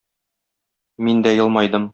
Мин 1.09 1.23
дә 1.29 1.37
елмайдым. 1.41 1.89